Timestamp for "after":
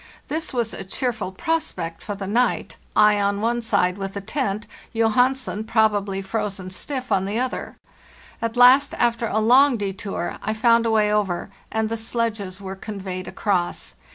8.95-9.27